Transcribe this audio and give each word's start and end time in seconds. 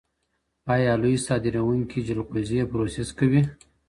ایا 0.75 0.93
لوی 1.01 1.15
صادروونکي 1.27 1.99
جلغوزي 2.07 2.59
پروسس 2.71 3.09
کوي؟ 3.17 3.41